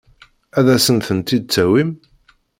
Ad 0.57 0.67
asen-tent-id-tawim? 0.75 1.91